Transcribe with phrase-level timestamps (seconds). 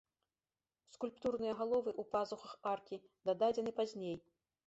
[0.93, 3.01] Скульптурныя галовы ў пазухах аркі
[3.31, 4.15] дададзены пазней.